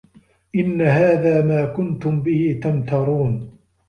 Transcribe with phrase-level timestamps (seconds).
[0.55, 3.57] إِنَّ هذا ما كُنتُم بِهِ تَمتَرونَ